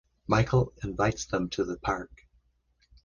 Michael 0.25 0.73
invites 0.83 1.25
them 1.25 1.47
to 1.49 1.63
the 1.63 1.77
park. 1.77 2.25